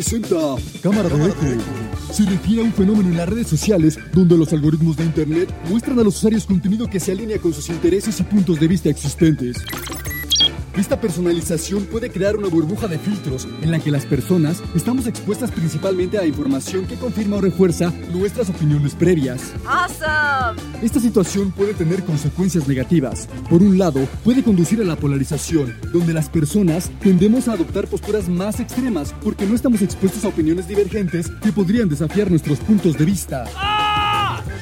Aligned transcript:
Presenta 0.00 0.56
Cámara 0.82 1.10
de 1.10 1.26
Eco. 1.26 1.34
Se 2.10 2.24
refiere 2.24 2.62
a 2.62 2.64
un 2.64 2.72
fenómeno 2.72 3.10
en 3.10 3.18
las 3.18 3.28
redes 3.28 3.48
sociales 3.48 3.98
donde 4.14 4.34
los 4.34 4.50
algoritmos 4.50 4.96
de 4.96 5.04
Internet 5.04 5.54
muestran 5.68 5.98
a 5.98 6.02
los 6.02 6.16
usuarios 6.16 6.46
contenido 6.46 6.88
que 6.88 6.98
se 6.98 7.12
alinea 7.12 7.38
con 7.38 7.52
sus 7.52 7.68
intereses 7.68 8.18
y 8.18 8.22
puntos 8.22 8.58
de 8.58 8.66
vista 8.66 8.88
existentes. 8.88 9.58
Esta 10.80 10.98
personalización 10.98 11.84
puede 11.84 12.10
crear 12.10 12.38
una 12.38 12.48
burbuja 12.48 12.88
de 12.88 12.98
filtros 12.98 13.46
en 13.60 13.70
la 13.70 13.80
que 13.80 13.90
las 13.90 14.06
personas 14.06 14.62
estamos 14.74 15.06
expuestas 15.06 15.50
principalmente 15.50 16.16
a 16.16 16.24
información 16.24 16.86
que 16.86 16.96
confirma 16.96 17.36
o 17.36 17.42
refuerza 17.42 17.92
nuestras 18.10 18.48
opiniones 18.48 18.94
previas. 18.94 19.52
Awesome. 19.66 20.58
Esta 20.80 20.98
situación 20.98 21.52
puede 21.52 21.74
tener 21.74 22.02
consecuencias 22.02 22.66
negativas. 22.66 23.28
Por 23.50 23.62
un 23.62 23.76
lado, 23.76 24.08
puede 24.24 24.42
conducir 24.42 24.80
a 24.80 24.84
la 24.84 24.96
polarización, 24.96 25.76
donde 25.92 26.14
las 26.14 26.30
personas 26.30 26.90
tendemos 27.02 27.46
a 27.46 27.52
adoptar 27.52 27.86
posturas 27.86 28.30
más 28.30 28.58
extremas 28.58 29.14
porque 29.22 29.44
no 29.44 29.54
estamos 29.54 29.82
expuestos 29.82 30.24
a 30.24 30.28
opiniones 30.28 30.66
divergentes 30.66 31.28
que 31.42 31.52
podrían 31.52 31.90
desafiar 31.90 32.30
nuestros 32.30 32.58
puntos 32.58 32.96
de 32.96 33.04
vista. 33.04 33.44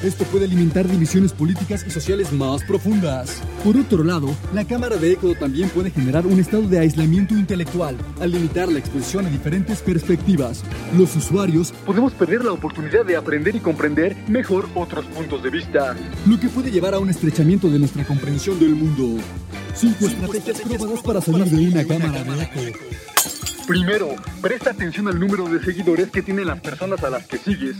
Esto 0.03 0.23
puede 0.23 0.45
alimentar 0.45 0.87
divisiones 0.87 1.33
políticas 1.33 1.83
y 1.85 1.91
sociales 1.91 2.31
más 2.31 2.63
profundas. 2.63 3.41
Por 3.65 3.75
otro 3.75 4.05
lado, 4.05 4.33
la 4.53 4.63
cámara 4.63 4.95
de 4.95 5.11
eco 5.11 5.35
también 5.35 5.67
puede 5.69 5.91
generar 5.91 6.25
un 6.25 6.39
estado 6.39 6.63
de 6.63 6.79
aislamiento 6.79 7.33
intelectual 7.33 7.97
al 8.21 8.31
limitar 8.31 8.69
la 8.69 8.79
exposición 8.79 9.25
a 9.25 9.29
diferentes 9.29 9.81
perspectivas. 9.81 10.63
Los 10.97 11.17
usuarios 11.17 11.73
podemos 11.85 12.13
perder 12.13 12.45
la 12.45 12.53
oportunidad 12.53 13.03
de 13.03 13.17
aprender 13.17 13.57
y 13.57 13.59
comprender 13.59 14.15
mejor 14.29 14.69
otros 14.73 15.05
puntos 15.07 15.43
de 15.43 15.49
vista, 15.49 15.97
lo 16.25 16.39
que 16.39 16.47
puede 16.47 16.71
llevar 16.71 16.93
a 16.93 16.99
un 16.99 17.09
estrechamiento 17.09 17.69
de 17.69 17.79
nuestra 17.79 18.05
comprensión 18.05 18.57
del 18.57 18.75
mundo. 18.75 19.21
Cinco 19.75 20.05
estrategias 20.05 20.61
probadas 20.61 21.01
para 21.01 21.19
salir 21.19 21.45
de 21.45 21.67
una 21.67 21.83
cámara 21.83 22.23
de 22.23 22.43
eco. 22.43 22.79
Primero, 23.67 24.15
presta 24.41 24.71
atención 24.71 25.09
al 25.09 25.19
número 25.19 25.49
de 25.49 25.61
seguidores 25.61 26.09
que 26.09 26.21
tienen 26.21 26.47
las 26.47 26.61
personas 26.61 27.03
a 27.03 27.09
las 27.09 27.27
que 27.27 27.37
sigues. 27.37 27.75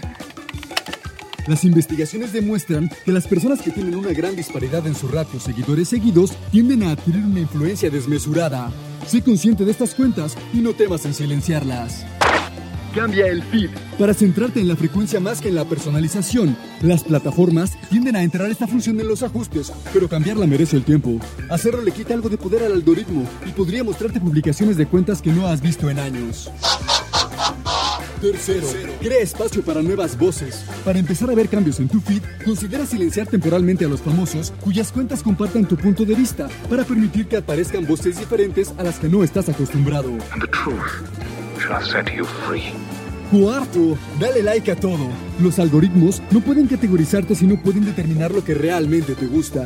Las 1.48 1.64
investigaciones 1.64 2.34
demuestran 2.34 2.90
que 3.06 3.12
las 3.12 3.28
personas 3.28 3.62
que 3.62 3.72
tienen 3.72 3.96
una 3.96 4.12
gran 4.12 4.36
disparidad 4.36 4.86
en 4.86 4.96
su 4.96 5.08
ratio 5.08 5.40
seguidores 5.40 5.90
seguidos 5.90 6.34
tienden 6.52 6.84
a 6.84 6.92
adquirir 6.92 7.24
una 7.24 7.40
influencia 7.40 7.90
desmesurada. 7.90 8.72
Sé 9.08 9.22
consciente 9.22 9.66
de 9.66 9.72
estas 9.72 9.96
cuentas 9.96 10.38
y 10.54 10.58
no 10.58 10.74
temas 10.74 11.06
en 11.06 11.14
silenciarlas. 11.14 12.06
Cambia 12.94 13.28
el 13.28 13.44
feed. 13.44 13.70
Para 14.00 14.14
centrarte 14.14 14.60
en 14.60 14.68
la 14.68 14.76
frecuencia 14.76 15.20
más 15.20 15.42
que 15.42 15.50
en 15.50 15.56
la 15.56 15.66
personalización, 15.66 16.58
las 16.82 17.04
plataformas 17.04 17.78
tienden 17.90 18.16
a 18.16 18.24
entrar 18.24 18.50
esta 18.50 18.68
función 18.68 19.00
en 19.00 19.08
los 19.08 19.22
ajustes, 19.22 19.72
pero 19.94 20.10
cambiarla 20.10 20.48
merece 20.48 20.76
el 20.76 20.84
tiempo. 20.84 21.20
Hacerlo 21.50 21.82
le 21.82 21.92
quita 21.92 22.16
algo 22.16 22.30
de 22.30 22.38
poder 22.38 22.64
al 22.64 22.74
algoritmo 22.74 23.28
y 23.46 23.52
podría 23.52 23.84
mostrarte 23.84 24.20
publicaciones 24.20 24.76
de 24.76 24.88
cuentas 24.88 25.22
que 25.22 25.32
no 25.32 25.48
has 25.48 25.62
visto 25.62 25.90
en 25.90 26.00
años. 26.00 26.50
Tercero, 28.22 28.68
crea 29.00 29.20
espacio 29.22 29.64
para 29.64 29.82
nuevas 29.82 30.18
voces. 30.18 30.66
Para 30.84 31.00
empezar 31.00 31.30
a 31.30 31.36
ver 31.36 31.48
cambios 31.48 31.80
en 31.80 31.88
tu 31.88 32.02
feed, 32.02 32.22
considera 32.44 32.86
silenciar 32.86 33.28
temporalmente 33.28 33.86
a 33.86 33.88
los 33.88 34.02
famosos 34.02 34.52
cuyas 34.62 34.92
cuentas 34.92 35.24
compartan 35.24 35.66
tu 35.66 35.78
punto 35.78 36.04
de 36.04 36.16
vista 36.16 36.50
para 36.70 36.84
permitir 36.84 37.28
que 37.28 37.38
aparezcan 37.38 37.88
voces 37.88 38.20
diferentes 38.20 38.74
a 38.78 38.84
las 38.84 39.00
que 39.00 39.08
no 39.08 39.24
estás 39.24 39.48
acostumbrado. 39.48 40.10
and 40.34 40.42
the 40.42 40.48
truth 40.48 41.08
shall 41.60 41.82
set 41.82 42.14
you 42.14 42.26
free. 42.48 42.74
Cuarto, 43.32 43.98
dale 44.20 44.42
like 44.44 44.70
a 44.72 44.76
todo. 44.76 45.08
Los 45.40 45.60
algoritmos 45.60 46.22
no 46.32 46.42
pueden 46.42 46.68
categorizarte 46.68 47.36
si 47.36 47.46
no 47.48 47.62
pueden 47.62 47.86
determinar 47.86 48.32
lo 48.32 48.44
que 48.44 48.54
realmente 48.54 49.16
te 49.16 49.28
gusta. 49.28 49.66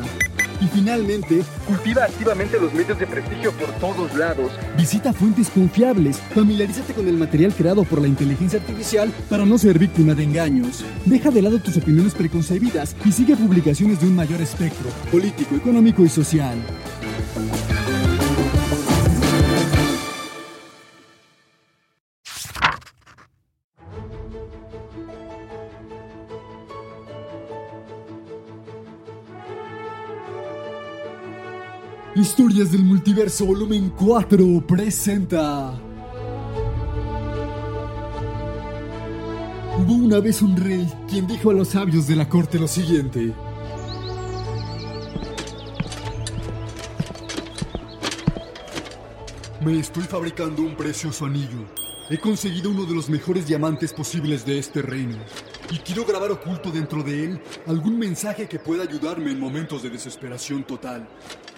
Y 0.60 0.66
finalmente, 0.66 1.42
cultiva 1.66 2.04
activamente 2.04 2.58
los 2.60 2.72
medios 2.72 2.98
de 2.98 3.06
prestigio 3.06 3.52
por 3.52 3.70
todos 3.74 4.14
lados. 4.14 4.52
Visita 4.76 5.12
fuentes 5.12 5.50
confiables. 5.50 6.18
Familiarízate 6.34 6.94
con 6.94 7.08
el 7.08 7.16
material 7.16 7.54
creado 7.54 7.84
por 7.84 8.00
la 8.00 8.08
inteligencia 8.08 8.58
artificial 8.58 9.12
para 9.28 9.44
no 9.44 9.58
ser 9.58 9.78
víctima 9.78 10.14
de 10.14 10.24
engaños. 10.24 10.84
Deja 11.04 11.30
de 11.30 11.42
lado 11.42 11.58
tus 11.58 11.76
opiniones 11.76 12.14
preconcebidas 12.14 12.96
y 13.04 13.12
sigue 13.12 13.36
publicaciones 13.36 14.00
de 14.00 14.06
un 14.06 14.14
mayor 14.14 14.40
espectro, 14.40 14.88
político, 15.10 15.56
económico 15.56 16.02
y 16.02 16.08
social. 16.08 16.58
Historias 32.24 32.72
del 32.72 32.82
Multiverso 32.82 33.44
Volumen 33.44 33.90
4 33.90 34.66
presenta. 34.66 35.78
Hubo 39.78 39.92
una 39.92 40.20
vez 40.20 40.40
un 40.40 40.56
rey 40.56 40.90
quien 41.06 41.26
dijo 41.26 41.50
a 41.50 41.52
los 41.52 41.68
sabios 41.68 42.06
de 42.06 42.16
la 42.16 42.26
corte 42.26 42.58
lo 42.58 42.66
siguiente. 42.66 43.34
Me 49.62 49.78
estoy 49.78 50.04
fabricando 50.04 50.62
un 50.62 50.74
precioso 50.76 51.26
anillo. 51.26 51.68
He 52.08 52.16
conseguido 52.16 52.70
uno 52.70 52.86
de 52.86 52.94
los 52.94 53.10
mejores 53.10 53.46
diamantes 53.46 53.92
posibles 53.92 54.46
de 54.46 54.58
este 54.58 54.80
reino. 54.80 55.18
Y 55.70 55.78
quiero 55.78 56.04
grabar 56.04 56.30
oculto 56.30 56.70
dentro 56.70 57.02
de 57.02 57.24
él 57.24 57.40
algún 57.66 57.98
mensaje 57.98 58.46
que 58.46 58.58
pueda 58.58 58.82
ayudarme 58.82 59.30
en 59.30 59.40
momentos 59.40 59.82
de 59.82 59.90
desesperación 59.90 60.64
total. 60.64 61.08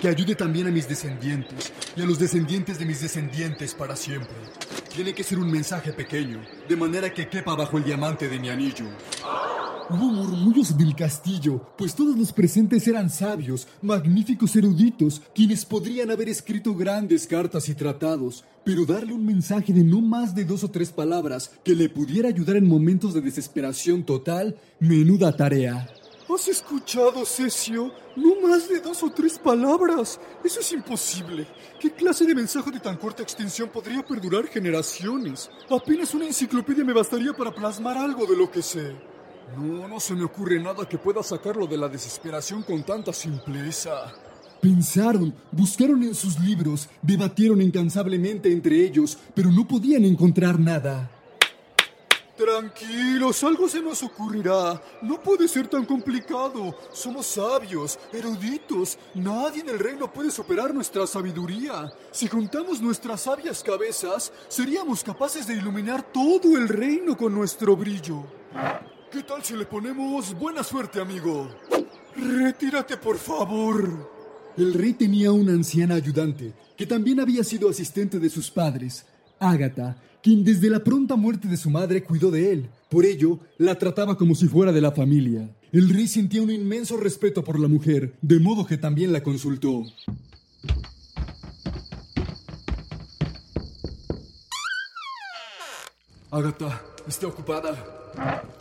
Que 0.00 0.08
ayude 0.08 0.34
también 0.34 0.66
a 0.66 0.70
mis 0.70 0.88
descendientes 0.88 1.72
y 1.96 2.02
a 2.02 2.06
los 2.06 2.18
descendientes 2.18 2.78
de 2.78 2.86
mis 2.86 3.00
descendientes 3.00 3.74
para 3.74 3.96
siempre. 3.96 4.36
Tiene 4.94 5.14
que 5.14 5.24
ser 5.24 5.38
un 5.38 5.50
mensaje 5.50 5.92
pequeño, 5.92 6.40
de 6.68 6.76
manera 6.76 7.12
que 7.12 7.28
quepa 7.28 7.54
bajo 7.54 7.78
el 7.78 7.84
diamante 7.84 8.28
de 8.28 8.38
mi 8.38 8.48
anillo. 8.48 8.86
Hubo 9.88 10.06
murmullos 10.06 10.76
del 10.76 10.96
castillo, 10.96 11.60
pues 11.78 11.94
todos 11.94 12.18
los 12.18 12.32
presentes 12.32 12.88
eran 12.88 13.08
sabios, 13.08 13.68
magníficos 13.82 14.56
eruditos, 14.56 15.22
quienes 15.32 15.64
podrían 15.64 16.10
haber 16.10 16.28
escrito 16.28 16.74
grandes 16.74 17.24
cartas 17.28 17.68
y 17.68 17.74
tratados, 17.76 18.44
pero 18.64 18.84
darle 18.84 19.12
un 19.12 19.24
mensaje 19.24 19.72
de 19.72 19.84
no 19.84 20.00
más 20.00 20.34
de 20.34 20.44
dos 20.44 20.64
o 20.64 20.70
tres 20.72 20.90
palabras 20.90 21.52
que 21.62 21.76
le 21.76 21.88
pudiera 21.88 22.28
ayudar 22.28 22.56
en 22.56 22.66
momentos 22.66 23.14
de 23.14 23.20
desesperación 23.20 24.02
total, 24.02 24.56
menuda 24.80 25.36
tarea. 25.36 25.88
¿Has 26.28 26.48
escuchado, 26.48 27.24
Cesio? 27.24 27.92
No 28.16 28.40
más 28.40 28.68
de 28.68 28.80
dos 28.80 29.04
o 29.04 29.10
tres 29.10 29.38
palabras. 29.38 30.18
Eso 30.42 30.58
es 30.58 30.72
imposible. 30.72 31.46
¿Qué 31.78 31.92
clase 31.92 32.26
de 32.26 32.34
mensaje 32.34 32.72
de 32.72 32.80
tan 32.80 32.96
corta 32.96 33.22
extensión 33.22 33.68
podría 33.68 34.04
perdurar 34.04 34.48
generaciones? 34.48 35.48
Apenas 35.70 36.12
una 36.12 36.26
enciclopedia 36.26 36.84
me 36.84 36.92
bastaría 36.92 37.32
para 37.32 37.54
plasmar 37.54 37.96
algo 37.96 38.26
de 38.26 38.36
lo 38.36 38.50
que 38.50 38.62
sé. 38.62 39.15
No, 39.54 39.86
no 39.86 40.00
se 40.00 40.14
me 40.14 40.24
ocurre 40.24 40.58
nada 40.58 40.88
que 40.88 40.98
pueda 40.98 41.22
sacarlo 41.22 41.66
de 41.66 41.76
la 41.76 41.88
desesperación 41.88 42.62
con 42.62 42.82
tanta 42.82 43.12
simpleza. 43.12 44.12
Pensaron, 44.60 45.34
buscaron 45.52 46.02
en 46.02 46.14
sus 46.14 46.40
libros, 46.40 46.88
debatieron 47.02 47.62
incansablemente 47.62 48.50
entre 48.50 48.84
ellos, 48.84 49.16
pero 49.34 49.50
no 49.52 49.66
podían 49.66 50.04
encontrar 50.04 50.58
nada. 50.58 51.10
Tranquilos, 52.36 53.42
algo 53.44 53.66
se 53.66 53.80
nos 53.80 54.02
ocurrirá. 54.02 54.82
No 55.00 55.22
puede 55.22 55.48
ser 55.48 55.68
tan 55.68 55.86
complicado. 55.86 56.76
Somos 56.92 57.26
sabios, 57.26 57.98
eruditos. 58.12 58.98
Nadie 59.14 59.62
en 59.62 59.70
el 59.70 59.78
reino 59.78 60.12
puede 60.12 60.30
superar 60.30 60.74
nuestra 60.74 61.06
sabiduría. 61.06 61.90
Si 62.10 62.28
juntamos 62.28 62.82
nuestras 62.82 63.22
sabias 63.22 63.62
cabezas, 63.62 64.32
seríamos 64.48 65.02
capaces 65.02 65.46
de 65.46 65.54
iluminar 65.54 66.02
todo 66.12 66.58
el 66.58 66.68
reino 66.68 67.16
con 67.16 67.34
nuestro 67.34 67.74
brillo. 67.74 68.24
¿Qué 69.10 69.22
tal 69.22 69.42
si 69.44 69.56
le 69.56 69.64
ponemos 69.64 70.34
buena 70.38 70.64
suerte, 70.64 71.00
amigo? 71.00 71.48
Retírate, 72.16 72.96
por 72.96 73.16
favor. 73.16 74.10
El 74.56 74.74
rey 74.74 74.94
tenía 74.94 75.30
una 75.30 75.52
anciana 75.52 75.94
ayudante, 75.94 76.52
que 76.76 76.86
también 76.86 77.20
había 77.20 77.44
sido 77.44 77.68
asistente 77.68 78.18
de 78.18 78.28
sus 78.28 78.50
padres, 78.50 79.06
Ágata, 79.38 79.96
quien 80.22 80.42
desde 80.42 80.70
la 80.70 80.82
pronta 80.82 81.14
muerte 81.14 81.46
de 81.46 81.56
su 81.56 81.70
madre 81.70 82.02
cuidó 82.02 82.30
de 82.30 82.52
él. 82.52 82.70
Por 82.90 83.04
ello, 83.04 83.38
la 83.58 83.78
trataba 83.78 84.16
como 84.16 84.34
si 84.34 84.48
fuera 84.48 84.72
de 84.72 84.80
la 84.80 84.90
familia. 84.90 85.54
El 85.70 85.88
rey 85.88 86.08
sentía 86.08 86.42
un 86.42 86.50
inmenso 86.50 86.96
respeto 86.96 87.44
por 87.44 87.60
la 87.60 87.68
mujer, 87.68 88.16
de 88.22 88.40
modo 88.40 88.66
que 88.66 88.76
también 88.76 89.12
la 89.12 89.22
consultó. 89.22 89.84
Ágata, 96.30 96.82
¿está 97.06 97.26
ocupada? 97.26 97.74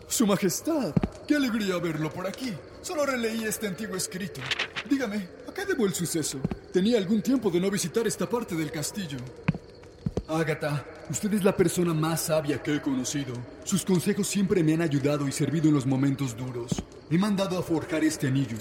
Su 0.08 0.28
Majestad, 0.28 0.94
qué 1.28 1.36
alegría 1.36 1.78
verlo 1.78 2.12
por 2.12 2.28
aquí. 2.28 2.54
Solo 2.82 3.06
releí 3.06 3.44
este 3.44 3.68
antiguo 3.68 3.96
escrito. 3.96 4.42
Dígame, 4.90 5.28
¿a 5.50 5.54
qué 5.54 5.66
debo 5.66 5.86
el 5.86 5.94
suceso? 5.94 6.40
Tenía 6.72 6.98
algún 6.98 7.22
tiempo 7.22 7.50
de 7.50 7.60
no 7.60 7.72
visitar 7.72 8.06
esta 8.06 8.30
parte 8.30 8.56
del 8.56 8.72
castillo. 8.72 9.18
Ágata, 10.28 10.86
usted 11.10 11.34
es 11.34 11.44
la 11.44 11.56
persona 11.56 11.94
más 11.94 12.22
sabia 12.22 12.62
que 12.62 12.76
he 12.76 12.82
conocido. 12.82 13.34
Sus 13.64 13.86
consejos 13.86 14.28
siempre 14.28 14.64
me 14.64 14.74
han 14.74 14.82
ayudado 14.82 15.28
y 15.28 15.32
servido 15.32 15.68
en 15.68 15.76
los 15.76 15.86
momentos 15.86 16.36
duros. 16.36 16.84
He 17.10 17.18
mandado 17.18 17.58
a 17.58 17.64
forjar 17.64 18.04
este 18.04 18.28
anillo, 18.28 18.58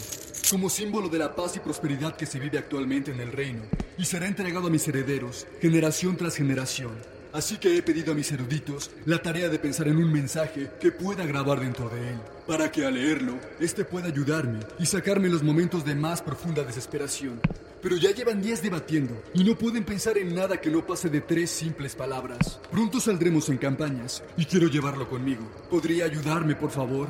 como 0.51 0.69
símbolo 0.69 1.09
de 1.09 1.19
la 1.19 1.35
paz 1.35 1.57
y 1.57 1.61
prosperidad 1.61 2.17
que 2.17 2.27
se 2.27 2.39
vive 2.39 2.59
actualmente 2.59 3.11
en 3.11 3.21
el 3.21 3.33
reino, 3.33 3.63
y 3.97 4.05
será 4.05 4.27
entregado 4.27 4.67
a 4.67 4.71
mis 4.71 4.87
herederos, 4.89 5.47
generación 5.61 6.17
tras 6.17 6.37
generación. 6.37 6.93
Así 7.35 7.57
que 7.57 7.77
he 7.77 7.83
pedido 7.83 8.13
a 8.13 8.15
mis 8.15 8.31
eruditos 8.31 8.93
la 9.07 9.21
tarea 9.21 9.49
de 9.49 9.59
pensar 9.59 9.89
en 9.89 9.97
un 9.97 10.13
mensaje 10.13 10.71
que 10.81 10.93
pueda 10.93 11.27
grabar 11.27 11.59
dentro 11.59 11.89
de 11.89 12.11
él, 12.11 12.19
para 12.47 12.71
que 12.71 12.87
al 12.87 12.95
leerlo, 12.95 13.35
este 13.59 13.85
pueda 13.85 14.07
ayudarme 14.07 14.61
y 14.79 14.87
sacarme 14.87 15.29
los 15.29 15.43
momentos 15.43 15.85
de 15.85 15.97
más 15.97 16.23
profunda 16.23 16.63
desesperación. 16.63 17.41
Pero 17.83 17.97
ya 17.97 18.13
llevan 18.13 18.41
días 18.41 18.63
debatiendo 18.63 19.21
y 19.35 19.43
no 19.43 19.59
pueden 19.59 19.85
pensar 19.85 20.17
en 20.17 20.33
nada 20.33 20.61
que 20.61 20.71
no 20.71 20.87
pase 20.87 21.11
de 21.11 21.23
tres 21.23 21.51
simples 21.51 21.97
palabras. 21.97 22.61
Pronto 22.71 23.01
saldremos 23.01 23.49
en 23.49 23.59
campañas 23.59 24.23
y 24.37 24.45
quiero 24.45 24.69
llevarlo 24.69 25.09
conmigo. 25.11 25.43
¿Podría 25.69 26.05
ayudarme, 26.05 26.55
por 26.55 26.71
favor? 26.71 27.09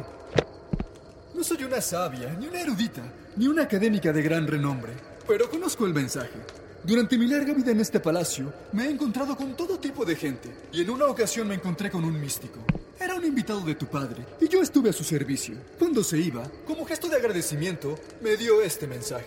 No 1.34 1.44
soy 1.44 1.64
una 1.64 1.82
sabia, 1.82 2.34
ni 2.40 2.46
una 2.46 2.62
erudita, 2.62 3.02
ni 3.36 3.46
una 3.46 3.64
académica 3.64 4.10
de 4.10 4.22
gran 4.22 4.46
renombre, 4.46 4.94
pero 5.28 5.50
conozco 5.50 5.84
el 5.84 5.92
mensaje. 5.92 6.63
Durante 6.84 7.16
mi 7.16 7.26
larga 7.26 7.54
vida 7.54 7.70
en 7.70 7.80
este 7.80 7.98
palacio, 7.98 8.52
me 8.72 8.84
he 8.84 8.90
encontrado 8.90 9.34
con 9.34 9.56
todo 9.56 9.78
tipo 9.78 10.04
de 10.04 10.16
gente, 10.16 10.54
y 10.70 10.82
en 10.82 10.90
una 10.90 11.06
ocasión 11.06 11.48
me 11.48 11.54
encontré 11.54 11.90
con 11.90 12.04
un 12.04 12.20
místico. 12.20 12.58
Era 13.00 13.14
un 13.14 13.24
invitado 13.24 13.62
de 13.62 13.74
tu 13.74 13.86
padre, 13.86 14.26
y 14.38 14.48
yo 14.48 14.60
estuve 14.60 14.90
a 14.90 14.92
su 14.92 15.02
servicio. 15.02 15.56
Cuando 15.78 16.04
se 16.04 16.18
iba, 16.18 16.42
como 16.66 16.84
gesto 16.84 17.08
de 17.08 17.16
agradecimiento, 17.16 17.98
me 18.22 18.36
dio 18.36 18.60
este 18.60 18.86
mensaje. 18.86 19.24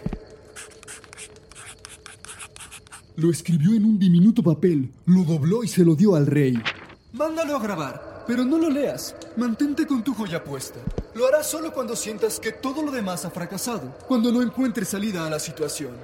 Lo 3.16 3.32
escribió 3.32 3.74
en 3.74 3.86
un 3.86 3.98
diminuto 3.98 4.44
papel, 4.44 4.92
lo 5.08 5.24
dobló 5.24 5.64
y 5.64 5.68
se 5.68 5.84
lo 5.84 5.96
dio 5.96 6.14
al 6.14 6.28
rey. 6.28 6.62
Mándalo 7.14 7.56
a 7.56 7.60
grabar, 7.60 8.24
pero 8.28 8.46
no 8.46 8.60
lo 8.60 8.70
leas. 8.70 9.16
Mantente 9.36 9.88
con 9.88 10.04
tu 10.04 10.14
joya 10.14 10.44
puesta. 10.44 10.80
Lo 11.16 11.26
harás 11.26 11.50
solo 11.50 11.74
cuando 11.74 11.96
sientas 11.96 12.40
que 12.40 12.52
todo 12.52 12.84
lo 12.84 12.92
demás 12.92 13.26
ha 13.26 13.32
fracasado, 13.32 13.98
cuando 14.08 14.32
no 14.32 14.44
encuentres 14.44 14.90
salida 14.90 15.26
a 15.26 15.30
la 15.32 15.40
situación. 15.40 15.96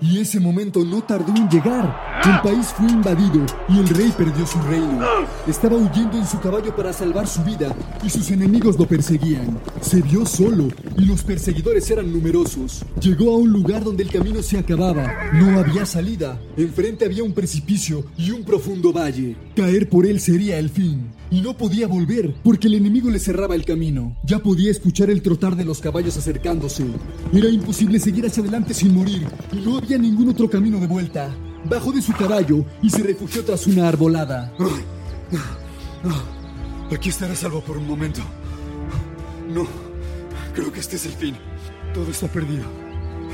Y 0.00 0.18
ese 0.20 0.38
momento 0.38 0.84
no 0.84 1.02
tardó 1.02 1.34
en 1.34 1.48
llegar. 1.48 2.08
El 2.24 2.40
país 2.40 2.68
fue 2.68 2.88
invadido 2.88 3.44
y 3.68 3.78
el 3.78 3.88
rey 3.88 4.12
perdió 4.16 4.46
su 4.46 4.60
reino. 4.62 5.00
Estaba 5.46 5.76
huyendo 5.76 6.16
en 6.16 6.26
su 6.26 6.38
caballo 6.38 6.74
para 6.74 6.92
salvar 6.92 7.26
su 7.26 7.42
vida 7.42 7.74
y 8.04 8.10
sus 8.10 8.30
enemigos 8.30 8.78
lo 8.78 8.86
perseguían. 8.86 9.58
Se 9.80 10.00
vio 10.02 10.24
solo 10.24 10.68
y 10.96 11.04
los 11.04 11.22
perseguidores 11.22 11.90
eran 11.90 12.12
numerosos. 12.12 12.84
Llegó 13.00 13.34
a 13.34 13.38
un 13.38 13.50
lugar 13.50 13.82
donde 13.82 14.04
el 14.04 14.10
camino 14.10 14.42
se 14.42 14.58
acababa. 14.58 15.30
No 15.32 15.58
había 15.58 15.84
salida. 15.84 16.38
Enfrente 16.56 17.04
había 17.04 17.24
un 17.24 17.32
precipicio 17.32 18.04
y 18.16 18.30
un 18.30 18.44
profundo 18.44 18.92
valle. 18.92 19.36
Caer 19.56 19.88
por 19.88 20.06
él 20.06 20.20
sería 20.20 20.58
el 20.58 20.70
fin. 20.70 21.10
Y 21.30 21.40
no 21.42 21.56
podía 21.56 21.86
volver 21.86 22.34
porque 22.42 22.68
el 22.68 22.74
enemigo 22.74 23.10
le 23.10 23.18
cerraba 23.18 23.54
el 23.54 23.64
camino. 23.64 24.16
Ya 24.24 24.38
podía 24.38 24.70
escuchar 24.70 25.10
el 25.10 25.22
trotar 25.22 25.56
de 25.56 25.64
los 25.64 25.80
caballos 25.80 26.16
acercándose. 26.16 26.86
Era 27.32 27.48
imposible 27.48 28.00
seguir 28.00 28.26
hacia 28.26 28.42
adelante 28.42 28.72
sin 28.72 28.94
morir 28.94 29.26
y 29.52 29.56
no 29.56 29.76
había 29.76 29.98
ningún 29.98 30.30
otro 30.30 30.48
camino 30.48 30.78
de 30.80 30.86
vuelta. 30.86 31.34
Bajó 31.68 31.92
de 31.92 32.02
su 32.02 32.12
caballo 32.12 32.64
y 32.82 32.90
se 32.90 33.02
refugió 33.02 33.44
tras 33.44 33.66
una 33.66 33.88
arbolada. 33.88 34.54
Aquí 36.90 37.10
estaré 37.10 37.36
salvo 37.36 37.60
por 37.60 37.76
un 37.76 37.86
momento. 37.86 38.22
No, 39.52 39.66
creo 40.54 40.72
que 40.72 40.80
este 40.80 40.96
es 40.96 41.06
el 41.06 41.12
fin. 41.12 41.34
Todo 41.92 42.10
está 42.10 42.28
perdido. 42.28 42.64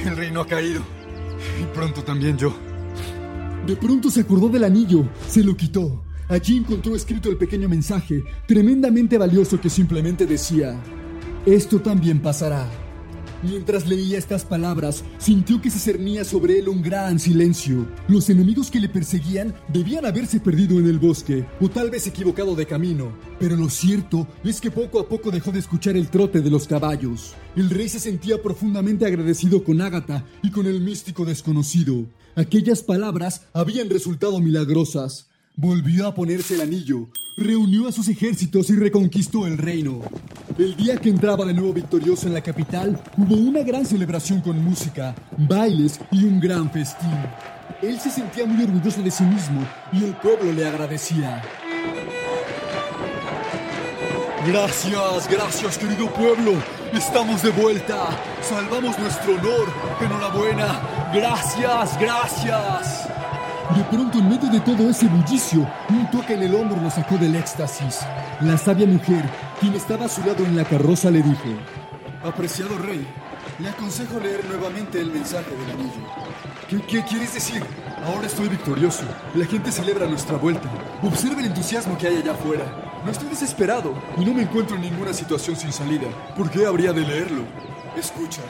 El 0.04 0.16
reino 0.16 0.40
ha 0.40 0.46
caído. 0.46 0.82
Y 1.60 1.64
pronto 1.74 2.02
también 2.02 2.36
yo. 2.36 2.54
De 3.66 3.76
pronto 3.76 4.10
se 4.10 4.20
acordó 4.20 4.48
del 4.48 4.64
anillo, 4.64 5.08
se 5.28 5.42
lo 5.42 5.56
quitó. 5.56 6.04
Allí 6.28 6.56
encontró 6.56 6.94
escrito 6.94 7.28
el 7.28 7.36
pequeño 7.36 7.68
mensaje, 7.68 8.24
tremendamente 8.46 9.18
valioso 9.18 9.60
que 9.60 9.68
simplemente 9.68 10.26
decía, 10.26 10.80
esto 11.44 11.80
también 11.80 12.20
pasará. 12.20 12.66
Mientras 13.42 13.86
leía 13.86 14.16
estas 14.16 14.42
palabras, 14.42 15.04
sintió 15.18 15.60
que 15.60 15.70
se 15.70 15.78
cernía 15.78 16.24
sobre 16.24 16.58
él 16.58 16.70
un 16.70 16.80
gran 16.80 17.18
silencio. 17.18 17.86
Los 18.08 18.30
enemigos 18.30 18.70
que 18.70 18.80
le 18.80 18.88
perseguían 18.88 19.54
debían 19.68 20.06
haberse 20.06 20.40
perdido 20.40 20.78
en 20.78 20.86
el 20.86 20.98
bosque, 20.98 21.44
o 21.60 21.68
tal 21.68 21.90
vez 21.90 22.06
equivocado 22.06 22.54
de 22.54 22.64
camino. 22.64 23.12
Pero 23.38 23.56
lo 23.56 23.68
cierto 23.68 24.26
es 24.42 24.62
que 24.62 24.70
poco 24.70 24.98
a 24.98 25.06
poco 25.06 25.30
dejó 25.30 25.52
de 25.52 25.58
escuchar 25.58 25.94
el 25.94 26.08
trote 26.08 26.40
de 26.40 26.48
los 26.48 26.66
caballos. 26.66 27.34
El 27.54 27.68
rey 27.68 27.90
se 27.90 28.00
sentía 28.00 28.40
profundamente 28.42 29.04
agradecido 29.04 29.62
con 29.62 29.82
Ágata 29.82 30.24
y 30.42 30.50
con 30.50 30.64
el 30.64 30.80
místico 30.80 31.26
desconocido. 31.26 32.06
Aquellas 32.36 32.82
palabras 32.82 33.42
habían 33.52 33.90
resultado 33.90 34.40
milagrosas. 34.40 35.28
Volvió 35.56 36.08
a 36.08 36.14
ponerse 36.14 36.54
el 36.54 36.62
anillo, 36.62 37.06
reunió 37.36 37.86
a 37.86 37.92
sus 37.92 38.08
ejércitos 38.08 38.70
y 38.70 38.74
reconquistó 38.74 39.46
el 39.46 39.56
reino. 39.56 40.00
El 40.58 40.74
día 40.74 40.96
que 40.96 41.08
entraba 41.08 41.44
de 41.44 41.54
nuevo 41.54 41.72
victorioso 41.72 42.26
en 42.26 42.34
la 42.34 42.40
capital, 42.40 43.00
hubo 43.16 43.36
una 43.36 43.62
gran 43.62 43.86
celebración 43.86 44.40
con 44.40 44.62
música, 44.64 45.14
bailes 45.38 46.00
y 46.10 46.24
un 46.24 46.40
gran 46.40 46.68
festín. 46.72 47.08
Él 47.82 48.00
se 48.00 48.10
sentía 48.10 48.46
muy 48.46 48.64
orgulloso 48.64 49.00
de 49.00 49.12
sí 49.12 49.22
mismo 49.22 49.64
y 49.92 50.02
el 50.02 50.14
pueblo 50.14 50.52
le 50.52 50.66
agradecía. 50.66 51.40
Gracias, 54.44 55.28
gracias 55.30 55.78
querido 55.78 56.12
pueblo. 56.12 56.52
Estamos 56.92 57.42
de 57.44 57.50
vuelta. 57.50 58.08
Salvamos 58.42 58.98
nuestro 58.98 59.36
honor. 59.36 59.68
Enhorabuena. 60.00 60.80
Gracias, 61.14 61.98
gracias. 62.00 63.13
De 63.76 63.82
pronto, 63.90 64.18
en 64.18 64.28
medio 64.28 64.48
de 64.50 64.60
todo 64.60 64.88
ese 64.88 65.06
bullicio, 65.08 65.68
un 65.88 66.08
toque 66.10 66.34
en 66.34 66.44
el 66.44 66.54
hombro 66.54 66.80
lo 66.80 66.90
sacó 66.90 67.16
del 67.16 67.34
éxtasis. 67.34 68.00
La 68.40 68.56
sabia 68.56 68.86
mujer, 68.86 69.24
quien 69.58 69.74
estaba 69.74 70.04
a 70.04 70.08
su 70.08 70.20
lado 70.24 70.44
en 70.44 70.56
la 70.56 70.64
carroza, 70.64 71.10
le 71.10 71.22
dijo: 71.22 71.48
Apreciado 72.22 72.78
rey, 72.78 73.04
le 73.58 73.68
aconsejo 73.68 74.20
leer 74.20 74.44
nuevamente 74.44 75.00
el 75.00 75.10
mensaje 75.10 75.50
del 75.50 75.70
anillo. 75.72 76.06
¿Qué, 76.68 76.80
qué 76.82 77.02
quieres 77.02 77.34
decir? 77.34 77.64
Ahora 78.06 78.26
estoy 78.26 78.48
victorioso. 78.48 79.02
La 79.34 79.44
gente 79.44 79.72
celebra 79.72 80.06
nuestra 80.06 80.36
vuelta. 80.36 80.68
Observe 81.02 81.40
el 81.40 81.46
entusiasmo 81.48 81.98
que 81.98 82.06
hay 82.06 82.18
allá 82.18 82.32
afuera. 82.32 82.64
No 83.04 83.10
estoy 83.10 83.28
desesperado 83.28 83.94
y 84.16 84.24
no 84.24 84.34
me 84.34 84.42
encuentro 84.42 84.76
en 84.76 84.82
ninguna 84.82 85.12
situación 85.12 85.56
sin 85.56 85.72
salida. 85.72 86.06
¿Por 86.36 86.48
qué 86.48 86.64
habría 86.64 86.92
de 86.92 87.00
leerlo? 87.00 87.42
Escucha, 87.96 88.42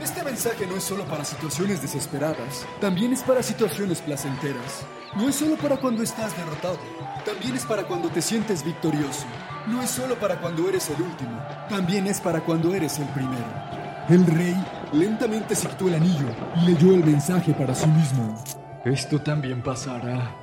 este 0.00 0.22
mensaje 0.22 0.66
no 0.66 0.76
es 0.76 0.84
solo 0.84 1.04
para 1.04 1.24
situaciones 1.24 1.80
desesperadas, 1.80 2.66
también 2.80 3.12
es 3.12 3.22
para 3.22 3.42
situaciones 3.42 4.00
placenteras. 4.00 4.86
No 5.16 5.28
es 5.28 5.36
solo 5.36 5.56
para 5.56 5.78
cuando 5.78 6.02
estás 6.02 6.36
derrotado, 6.36 6.78
también 7.24 7.56
es 7.56 7.64
para 7.64 7.84
cuando 7.84 8.08
te 8.08 8.20
sientes 8.20 8.64
victorioso. 8.64 9.26
No 9.66 9.82
es 9.82 9.90
solo 9.90 10.14
para 10.16 10.40
cuando 10.40 10.68
eres 10.68 10.90
el 10.90 11.02
último, 11.02 11.40
también 11.68 12.06
es 12.06 12.20
para 12.20 12.40
cuando 12.40 12.74
eres 12.74 12.98
el 12.98 13.06
primero. 13.06 13.44
El 14.08 14.26
rey 14.26 14.56
lentamente 14.92 15.56
se 15.56 15.66
quitó 15.66 15.88
el 15.88 15.94
anillo 15.94 16.28
y 16.56 16.66
leyó 16.66 16.92
el 16.92 17.04
mensaje 17.04 17.52
para 17.54 17.74
sí 17.74 17.88
mismo. 17.88 18.36
Esto 18.84 19.20
también 19.20 19.62
pasará. 19.62 20.36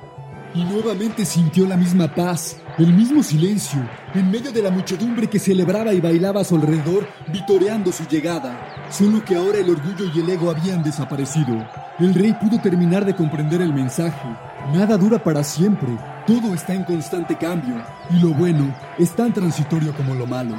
Y 0.54 0.62
nuevamente 0.64 1.24
sintió 1.24 1.66
la 1.66 1.76
misma 1.76 2.14
paz, 2.14 2.58
el 2.78 2.92
mismo 2.92 3.22
silencio, 3.22 3.80
en 4.14 4.30
medio 4.30 4.52
de 4.52 4.62
la 4.62 4.70
muchedumbre 4.70 5.28
que 5.28 5.38
celebraba 5.38 5.94
y 5.94 6.00
bailaba 6.00 6.42
a 6.42 6.44
su 6.44 6.56
alrededor, 6.56 7.08
vitoreando 7.32 7.90
su 7.90 8.06
llegada. 8.06 8.73
Solo 8.94 9.24
que 9.24 9.34
ahora 9.34 9.58
el 9.58 9.70
orgullo 9.70 10.04
y 10.14 10.20
el 10.20 10.30
ego 10.30 10.50
habían 10.50 10.84
desaparecido. 10.84 11.66
El 11.98 12.14
rey 12.14 12.32
pudo 12.34 12.60
terminar 12.60 13.04
de 13.04 13.14
comprender 13.14 13.60
el 13.60 13.72
mensaje. 13.72 14.28
Nada 14.72 14.96
dura 14.96 15.18
para 15.18 15.42
siempre, 15.42 15.88
todo 16.28 16.54
está 16.54 16.74
en 16.74 16.84
constante 16.84 17.36
cambio, 17.36 17.74
y 18.10 18.20
lo 18.20 18.32
bueno 18.32 18.72
es 18.96 19.10
tan 19.10 19.32
transitorio 19.32 19.92
como 19.96 20.14
lo 20.14 20.26
malo. 20.26 20.54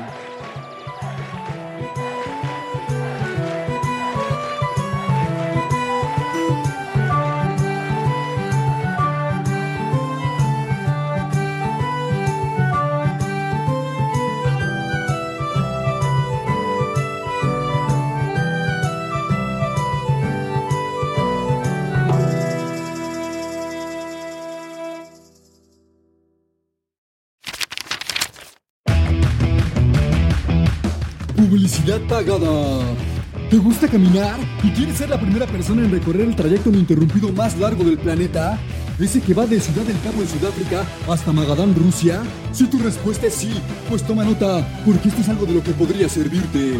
¿Te 33.50 33.58
gusta 33.58 33.88
caminar 33.88 34.38
y 34.64 34.70
quieres 34.72 34.98
ser 34.98 35.10
la 35.10 35.20
primera 35.20 35.46
persona 35.46 35.84
en 35.84 35.92
recorrer 35.92 36.28
el 36.28 36.36
trayecto 36.36 36.70
ininterrumpido 36.70 37.32
más 37.32 37.58
largo 37.58 37.86
del 37.86 37.98
planeta? 37.98 38.60
¿Ese 39.00 39.22
que 39.22 39.34
va 39.34 39.46
de 39.46 39.62
Ciudad 39.62 39.84
del 39.84 40.00
Cabo 40.02 40.22
en 40.22 40.28
Sudáfrica 40.28 40.86
hasta 41.10 41.32
Magadán, 41.32 41.74
Rusia? 41.74 42.22
Si 42.52 42.68
tu 42.68 42.80
respuesta 42.80 43.28
es 43.28 43.36
sí, 43.36 43.54
pues 43.90 44.04
toma 44.04 44.25
nota, 44.25 44.68
porque 44.86 45.08
esto 45.08 45.22
es 45.22 45.30
algo 45.30 45.46
de 45.46 45.54
lo 45.54 45.64
que 45.64 45.72
podría 45.72 46.10
servirte. 46.10 46.80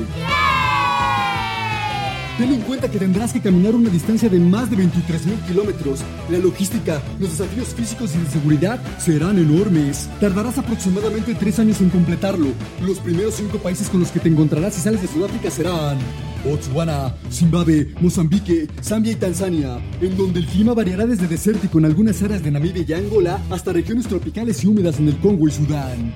Ten 2.38 2.52
en 2.52 2.62
cuenta 2.62 2.92
que 2.92 3.00
tendrás 3.00 3.32
que 3.32 3.40
caminar 3.40 3.74
una 3.76 3.90
distancia 3.90 4.28
de 4.28 4.38
más 4.40 4.70
de 4.70 4.76
23.000 4.76 5.48
kilómetros. 5.48 6.02
La 6.30 6.38
logística, 6.38 7.02
los 7.18 7.30
desafíos 7.30 7.70
físicos 7.70 8.14
y 8.14 8.18
de 8.18 8.30
seguridad 8.30 8.78
serán 8.98 9.40
enormes. 9.40 10.10
Tardarás 10.20 10.58
aproximadamente 10.58 11.34
tres 11.34 11.60
años 11.60 11.80
en 11.80 11.90
completarlo. 11.90 12.48
Los 12.82 13.00
primeros 13.00 13.36
cinco 13.36 13.58
países 13.60 13.88
con 13.88 14.02
los 14.02 14.12
que 14.12 14.20
te 14.20 14.28
encontrarás 14.28 14.74
si 14.74 14.82
sales 14.82 15.02
de 15.02 15.08
Sudáfrica 15.08 15.50
serán 15.50 15.98
Botswana, 16.44 17.16
Zimbabue, 17.32 17.96
Mozambique, 18.02 18.68
Zambia 18.84 19.14
y 19.14 19.16
Tanzania, 19.16 19.80
en 20.02 20.18
donde 20.18 20.42
el 20.42 20.46
clima 20.46 20.74
variará 20.74 21.06
desde 21.06 21.28
desértico 21.28 21.80
en 21.80 21.86
algunas 21.86 22.22
áreas 22.22 22.44
de 22.44 22.52
Namibia 22.52 22.84
y 22.86 22.94
Angola 22.94 23.40
hasta 23.50 23.72
regiones 23.72 24.08
tropicales 24.08 24.62
y 24.62 24.68
húmedas 24.68 25.00
en 25.00 25.08
el 25.08 25.18
Congo 25.20 25.48
y 25.48 25.52
Sudán. 25.52 26.14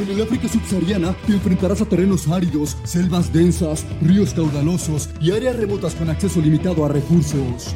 En 0.00 0.08
el 0.08 0.22
África 0.22 0.48
subsahariana 0.48 1.14
te 1.26 1.34
enfrentarás 1.34 1.82
a 1.82 1.84
terrenos 1.84 2.26
áridos, 2.26 2.74
selvas 2.84 3.30
densas, 3.34 3.84
ríos 4.00 4.32
caudalosos 4.32 5.10
y 5.20 5.30
áreas 5.30 5.56
remotas 5.56 5.94
con 5.94 6.08
acceso 6.08 6.40
limitado 6.40 6.86
a 6.86 6.88
recursos. 6.88 7.74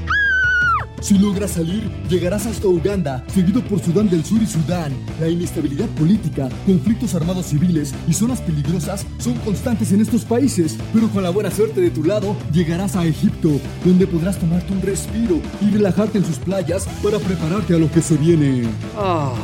Si 1.03 1.19
logras 1.19 1.51
salir, 1.51 1.91
llegarás 2.09 2.47
hasta 2.47 2.67
Uganda, 2.67 3.23
seguido 3.27 3.61
por 3.61 3.79
Sudán 3.79 4.09
del 4.09 4.25
Sur 4.25 4.41
y 4.41 4.47
Sudán. 4.47 4.95
La 5.21 5.29
inestabilidad 5.29 5.87
política, 5.91 6.49
conflictos 6.65 7.15
armados 7.15 7.45
civiles 7.45 7.93
y 8.09 8.15
zonas 8.15 8.41
peligrosas 8.41 9.05
son 9.19 9.35
constantes 9.41 9.93
en 9.93 10.01
estos 10.01 10.25
países, 10.25 10.79
pero 10.95 11.11
con 11.11 11.23
la 11.23 11.29
buena 11.29 11.51
suerte 11.51 11.83
de 11.83 11.91
tu 11.91 12.05
lado, 12.05 12.35
llegarás 12.55 12.97
a 12.97 13.05
Egipto, 13.05 13.51
donde 13.85 14.07
podrás 14.07 14.39
tomarte 14.39 14.73
un 14.73 14.81
respiro 14.81 15.43
y 15.61 15.69
relajarte 15.69 16.17
en 16.17 16.25
sus 16.25 16.39
playas 16.39 16.87
para 17.03 17.19
prepararte 17.19 17.75
a 17.75 17.79
lo 17.79 17.91
que 17.91 18.01
se 18.01 18.17
viene. 18.17 18.63
Ah. 18.97 19.35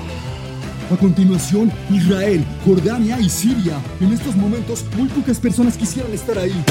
A 0.90 0.96
continuación, 0.96 1.70
Israel, 1.88 2.44
Jordania 2.64 3.20
y 3.20 3.28
Siria. 3.28 3.80
En 4.00 4.12
estos 4.12 4.34
momentos, 4.34 4.84
muy 4.96 5.06
pocas 5.08 5.38
personas 5.38 5.76
quisieran 5.76 6.12
estar 6.12 6.36
ahí. 6.36 6.64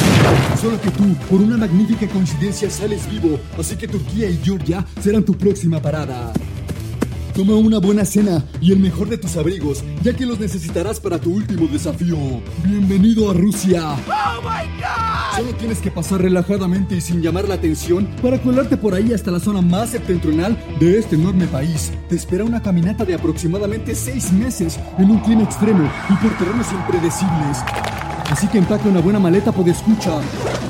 Solo 0.59 0.79
que 0.81 0.91
tú, 0.91 1.15
por 1.29 1.39
una 1.39 1.55
magnífica 1.55 2.05
coincidencia, 2.07 2.69
sales 2.69 3.09
vivo. 3.09 3.39
Así 3.57 3.77
que 3.77 3.87
Turquía 3.87 4.29
y 4.29 4.37
Georgia 4.43 4.85
serán 5.01 5.23
tu 5.23 5.37
próxima 5.37 5.81
parada. 5.81 6.33
Toma 7.39 7.55
una 7.55 7.79
buena 7.79 8.03
cena 8.03 8.43
y 8.59 8.73
el 8.73 8.79
mejor 8.79 9.07
de 9.07 9.17
tus 9.17 9.37
abrigos, 9.37 9.81
ya 10.03 10.13
que 10.13 10.25
los 10.25 10.41
necesitarás 10.41 10.99
para 10.99 11.17
tu 11.17 11.33
último 11.33 11.67
desafío. 11.67 12.17
Bienvenido 12.65 13.31
a 13.31 13.33
Rusia. 13.33 13.93
¡Oh, 13.93 14.41
my 14.41 14.67
God! 14.77 15.37
Solo 15.37 15.55
tienes 15.57 15.79
que 15.79 15.89
pasar 15.89 16.21
relajadamente 16.21 16.97
y 16.97 16.99
sin 16.99 17.21
llamar 17.21 17.47
la 17.47 17.55
atención 17.55 18.09
para 18.21 18.41
colarte 18.41 18.75
por 18.75 18.93
ahí 18.93 19.13
hasta 19.13 19.31
la 19.31 19.39
zona 19.39 19.61
más 19.61 19.91
septentrional 19.91 20.61
de 20.81 20.99
este 20.99 21.15
enorme 21.15 21.47
país. 21.47 21.93
Te 22.09 22.17
espera 22.17 22.43
una 22.43 22.61
caminata 22.61 23.05
de 23.05 23.13
aproximadamente 23.13 23.95
seis 23.95 24.33
meses 24.33 24.77
en 24.97 25.09
un 25.09 25.19
clima 25.19 25.43
extremo 25.43 25.89
y 26.09 26.13
por 26.15 26.37
terrenos 26.37 26.67
impredecibles. 26.73 27.59
Así 28.29 28.47
que 28.47 28.59
empaque 28.59 28.87
una 28.87 29.01
buena 29.01 29.19
maleta 29.19 29.51
por 29.51 29.67
escucha. 29.67 30.11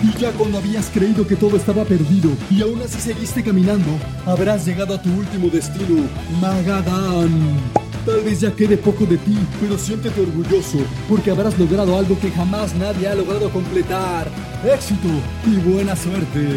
Y 0.02 0.18
ya 0.18 0.32
cuando 0.32 0.60
habías 0.60 0.90
creído 0.90 1.28
que 1.28 1.36
todo 1.36 1.58
estaba 1.58 1.84
perdido 1.84 2.32
y 2.50 2.62
aún 2.62 2.82
así 2.82 3.00
seguiste 3.02 3.44
caminando, 3.44 3.92
habrás 4.26 4.66
llegado 4.66 4.96
a 4.96 5.02
tu 5.02 5.10
último 5.14 5.50
destino, 5.50 6.04
Magadán. 6.42 7.60
Tal 8.06 8.22
vez 8.22 8.40
ya 8.40 8.52
quede 8.56 8.78
poco 8.78 9.06
de 9.06 9.18
ti, 9.18 9.38
pero 9.60 9.78
siéntete 9.78 10.22
orgulloso 10.22 10.80
porque 11.10 11.32
habrás 11.32 11.60
logrado 11.60 11.98
algo 11.98 12.18
que 12.20 12.32
jamás 12.32 12.74
nadie 12.76 13.10
ha 13.10 13.16
logrado 13.16 13.50
completar. 13.50 14.30
Éxito 14.64 15.10
y 15.46 15.58
buena 15.58 15.96
suerte. 15.96 16.48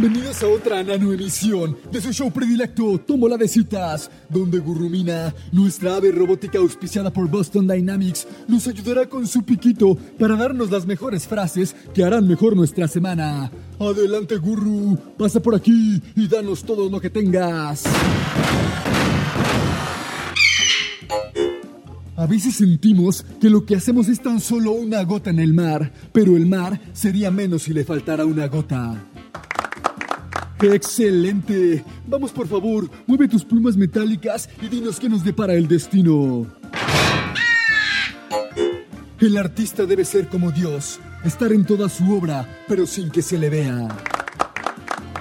Bienvenidos 0.00 0.44
a 0.44 0.46
otra 0.46 0.84
nanoemisión 0.84 1.76
de 1.90 2.00
su 2.00 2.12
show 2.12 2.30
predilecto 2.30 2.98
Tómola 2.98 3.36
de 3.36 3.48
Citas, 3.48 4.08
donde 4.28 4.60
Gurrumina, 4.60 5.34
nuestra 5.50 5.96
ave 5.96 6.12
robótica 6.12 6.60
auspiciada 6.60 7.12
por 7.12 7.28
Boston 7.28 7.66
Dynamics, 7.66 8.28
nos 8.46 8.68
ayudará 8.68 9.08
con 9.08 9.26
su 9.26 9.42
piquito 9.42 9.98
para 10.16 10.36
darnos 10.36 10.70
las 10.70 10.86
mejores 10.86 11.26
frases 11.26 11.74
que 11.94 12.04
harán 12.04 12.28
mejor 12.28 12.54
nuestra 12.54 12.86
semana. 12.86 13.50
Adelante, 13.80 14.36
Gurru, 14.36 14.96
pasa 15.18 15.40
por 15.40 15.56
aquí 15.56 16.00
y 16.14 16.28
danos 16.28 16.62
todo 16.62 16.88
lo 16.88 17.00
que 17.00 17.10
tengas. 17.10 17.82
A 22.14 22.26
veces 22.26 22.54
sentimos 22.54 23.26
que 23.40 23.50
lo 23.50 23.66
que 23.66 23.74
hacemos 23.74 24.06
es 24.08 24.22
tan 24.22 24.38
solo 24.38 24.70
una 24.70 25.02
gota 25.02 25.30
en 25.30 25.40
el 25.40 25.54
mar, 25.54 25.92
pero 26.12 26.36
el 26.36 26.46
mar 26.46 26.80
sería 26.92 27.32
menos 27.32 27.64
si 27.64 27.72
le 27.72 27.84
faltara 27.84 28.24
una 28.24 28.46
gota. 28.46 28.96
¡Excelente! 30.62 31.84
Vamos 32.06 32.32
por 32.32 32.48
favor, 32.48 32.90
mueve 33.06 33.28
tus 33.28 33.44
plumas 33.44 33.76
metálicas 33.76 34.48
y 34.60 34.68
dinos 34.68 34.98
qué 34.98 35.08
nos 35.08 35.24
depara 35.24 35.54
el 35.54 35.68
destino. 35.68 36.46
El 39.20 39.36
artista 39.36 39.84
debe 39.84 40.04
ser 40.04 40.28
como 40.28 40.50
Dios, 40.52 41.00
estar 41.24 41.52
en 41.52 41.64
toda 41.64 41.88
su 41.88 42.16
obra, 42.16 42.64
pero 42.68 42.86
sin 42.86 43.10
que 43.10 43.22
se 43.22 43.38
le 43.38 43.50
vea. 43.50 43.88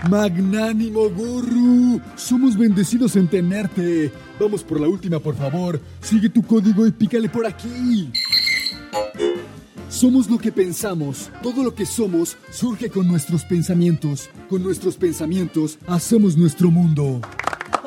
Magnánimo 0.10 1.10
Gurru, 1.10 2.00
somos 2.15 2.58
bendecidos 2.58 3.15
en 3.15 3.27
tenerte. 3.27 4.12
Vamos 4.39 4.63
por 4.63 4.79
la 4.79 4.88
última, 4.88 5.20
por 5.20 5.36
favor. 5.36 5.82
Sigue 6.01 6.29
tu 6.29 6.44
código 6.44 6.86
y 6.86 6.91
pícale 6.91 7.27
por 7.27 7.46
aquí. 7.46 8.12
Somos 9.98 10.30
lo 10.30 10.38
que 10.38 10.51
pensamos. 10.51 11.32
Todo 11.42 11.63
lo 11.63 11.74
que 11.74 11.84
somos 11.84 12.38
surge 12.51 12.88
con 12.88 13.08
nuestros 13.08 13.44
pensamientos. 13.44 14.30
Con 14.48 14.62
nuestros 14.62 14.96
pensamientos 14.96 15.80
hacemos 15.88 16.38
nuestro 16.38 16.70
mundo. 16.70 17.20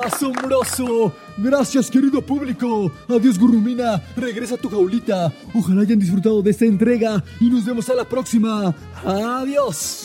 ¡Asombroso! 0.02 1.14
Gracias, 1.38 1.88
querido 1.88 2.20
público. 2.20 2.90
Adiós, 3.08 3.38
Gurrumina. 3.38 4.02
Regresa 4.16 4.56
a 4.56 4.58
tu 4.58 4.68
jaulita. 4.68 5.32
Ojalá 5.54 5.82
hayan 5.82 6.00
disfrutado 6.00 6.42
de 6.42 6.50
esta 6.50 6.64
entrega 6.64 7.22
y 7.38 7.48
nos 7.48 7.64
vemos 7.64 7.88
a 7.88 7.94
la 7.94 8.04
próxima. 8.04 8.74
Adiós. 9.04 10.04